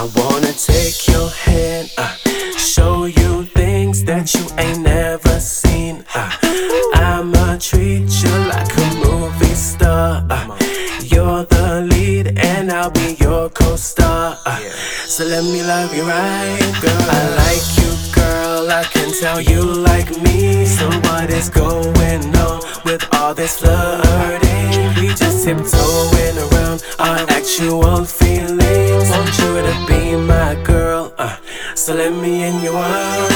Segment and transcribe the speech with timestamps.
[0.00, 2.16] I wanna take your hand, uh,
[2.56, 6.06] show you things that you ain't never seen.
[6.14, 6.30] Uh,
[6.94, 10.24] I'ma treat you like a movie star.
[10.30, 10.56] Uh,
[11.02, 14.38] you're the lead, and I'll be your co-star.
[14.46, 14.58] Uh,
[15.04, 17.04] so let me love you right, girl.
[17.18, 18.70] I like you, girl.
[18.70, 20.64] I can tell you like me.
[20.64, 24.94] So what is going on with all this flirting?
[24.96, 28.06] We just tiptoeing around our actual
[31.90, 33.32] so let me in your world.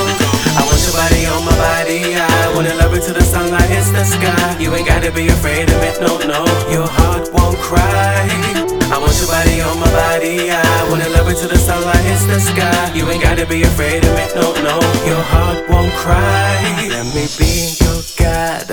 [0.59, 2.15] I want your body on my body.
[2.15, 4.57] I wanna love it till the sunlight hits the sky.
[4.61, 6.41] You ain't gotta be afraid of it, no, no.
[6.71, 8.15] Your heart won't cry.
[8.95, 10.51] I want your body on my body.
[10.53, 12.95] I wanna love it till the sunlight hits the sky.
[12.95, 14.77] You ain't gotta be afraid of it, no, no.
[15.11, 16.55] Your heart won't cry.
[16.95, 18.71] Let me be your God.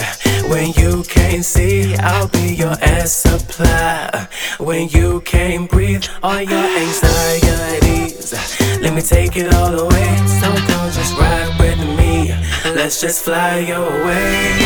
[0.52, 4.28] When you can't see, I'll be your air supply.
[4.60, 8.61] When you can't breathe, all your anxieties.
[8.82, 10.18] Let me take it all away.
[10.26, 12.34] So come just ride with me.
[12.76, 14.58] Let's just fly away.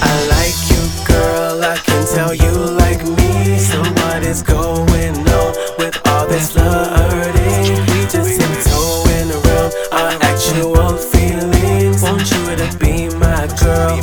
[0.00, 1.64] I like you, girl.
[1.64, 3.58] I can tell you like me.
[3.58, 7.74] So what is going on with all this flirting?
[7.90, 12.00] We just tiptoeing around our actual feelings.
[12.00, 13.98] Want you to be my girl.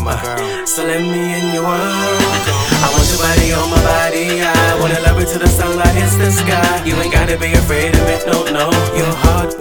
[0.65, 2.21] So let me in your world.
[2.83, 4.41] I want your body on my body.
[4.41, 6.83] I wanna love it till the sunlight hits the sky.
[6.83, 8.69] You ain't gotta be afraid of it, no, no.
[8.95, 9.60] Your heart won't cry.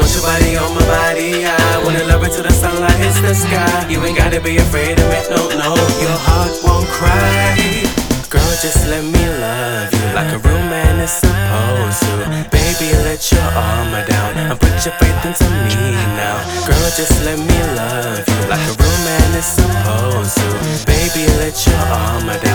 [0.00, 1.44] want your body on my body.
[1.44, 3.86] I wanna love it till the sunlight hits the sky.
[3.88, 5.76] You ain't gotta be afraid of it, no, no.
[6.00, 7.84] Your heart won't cry.
[8.32, 12.48] Girl, just let me love you like a real man is supposed to.
[12.48, 16.40] Baby, let your armor down and put your faith into me now.
[16.64, 20.48] Girl, just let me love you like a real man is supposed to.
[20.86, 22.49] Baby, let your armor down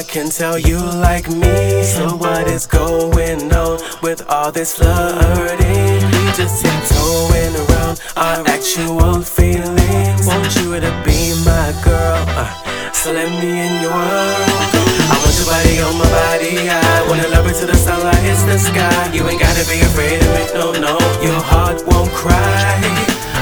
[0.00, 1.82] I can tell you like me.
[1.82, 6.00] So what is going on with all this flirting?
[6.08, 10.26] We just tiptoeing around our actual feelings.
[10.26, 12.48] Want you to be my girl, uh,
[12.94, 14.48] so let me in your world.
[15.12, 16.70] I want your body on my body.
[16.70, 19.12] I wanna love it till the sunlight hits the sky.
[19.12, 20.96] You ain't gotta be afraid of it, no, no.
[21.20, 22.80] Your heart won't cry.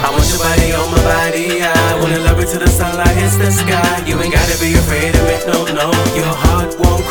[0.02, 1.62] I want your body on my body.
[1.62, 4.02] I wanna love it till the sunlight hits the sky.
[4.06, 5.86] You ain't gotta be afraid of it, no, no.
[6.18, 6.34] Your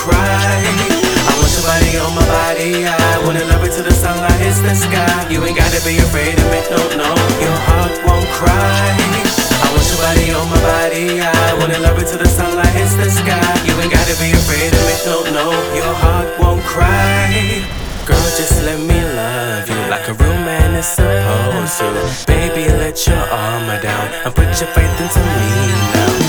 [0.08, 0.64] cry.
[1.28, 2.72] I want your body on my body.
[2.88, 5.28] I wanna love it till the sunlight hits the sky.
[5.30, 7.10] You ain't gotta be afraid of it, no, no.
[7.44, 8.96] Your heart won't cry.
[9.64, 11.20] I want your body on my body.
[11.20, 13.52] I wanna love it till the sunlight hits the sky.
[13.68, 15.46] You ain't gotta be afraid of it, no, no.
[15.76, 17.64] Your heart won't cry.
[18.08, 21.92] Girl, just let me love you like a real man is supposed to.
[22.32, 25.50] Baby, let your armor down and put your faith into me
[25.94, 26.27] now.